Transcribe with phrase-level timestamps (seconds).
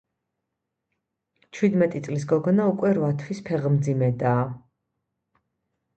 [1.57, 4.49] ჩვიდმეტი წლის გოგონა უკვე რვა თვის ფეხმძიმედაა.